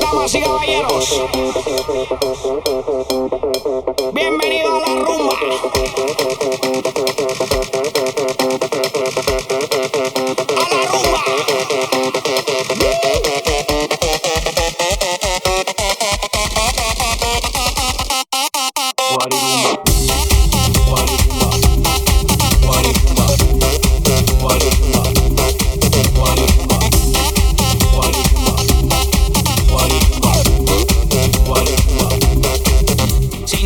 [0.00, 1.22] Damas y caballeros,
[4.12, 6.15] bienvenidos a la rumba.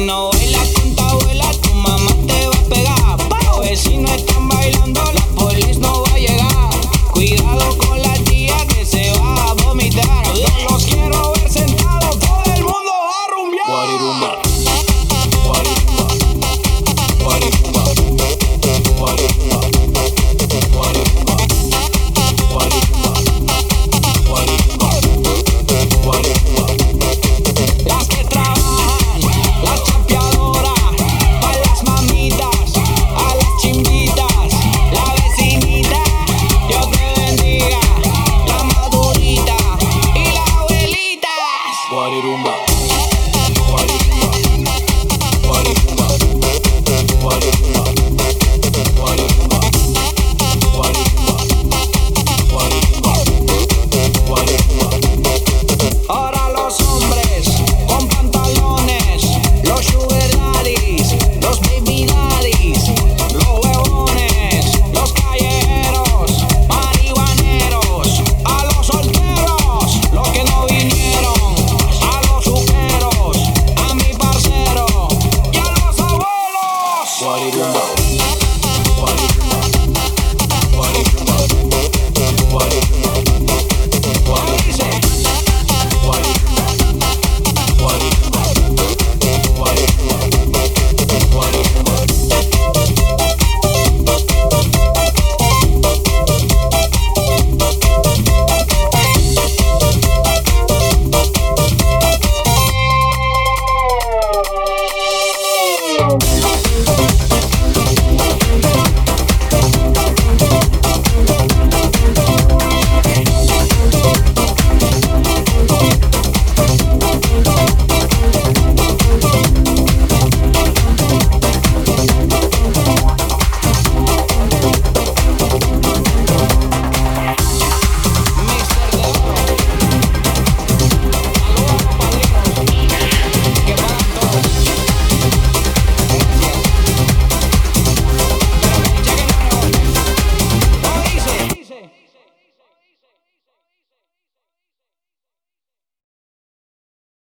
[0.07, 0.31] no